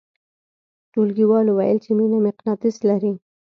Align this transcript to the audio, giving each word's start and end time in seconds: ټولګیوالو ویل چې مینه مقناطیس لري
ټولګیوالو 0.91 1.51
ویل 1.55 1.77
چې 1.85 1.91
مینه 1.97 2.17
مقناطیس 2.27 2.75
لري 2.89 3.13